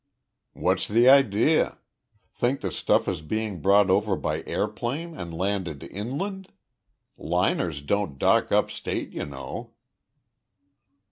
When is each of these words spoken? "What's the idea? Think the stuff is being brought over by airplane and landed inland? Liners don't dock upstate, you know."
"What's 0.53 0.87
the 0.87 1.07
idea? 1.07 1.77
Think 2.33 2.61
the 2.61 2.71
stuff 2.71 3.07
is 3.07 3.21
being 3.21 3.61
brought 3.61 3.91
over 3.91 4.15
by 4.15 4.43
airplane 4.47 5.15
and 5.15 5.31
landed 5.31 5.83
inland? 5.83 6.51
Liners 7.19 7.83
don't 7.83 8.17
dock 8.17 8.51
upstate, 8.51 9.11
you 9.11 9.27
know." 9.27 9.73